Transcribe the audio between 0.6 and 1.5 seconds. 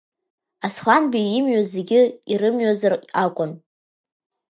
Асланбеи